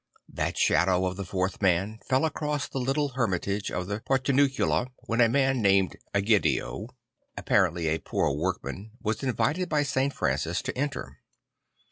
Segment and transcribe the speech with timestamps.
[0.33, 5.21] That shadow of the fourth man fell across the little hermitage of the Portiuncula when
[5.21, 6.87] a man named Egidio,
[7.37, 10.11] apparently a poor workman, was invited by St.
[10.11, 11.19] Francis to enter.